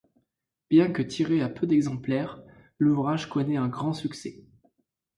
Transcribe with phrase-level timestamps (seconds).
[0.71, 2.41] Bien que tiré à peu d'exemplaires,
[2.79, 4.43] l'ouvrage connaît un grand succès.